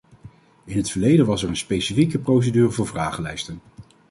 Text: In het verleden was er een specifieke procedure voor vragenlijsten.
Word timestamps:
In 0.63 0.77
het 0.77 0.91
verleden 0.91 1.25
was 1.25 1.43
er 1.43 1.49
een 1.49 1.57
specifieke 1.57 2.19
procedure 2.19 2.69
voor 2.71 2.87
vragenlijsten. 2.87 3.59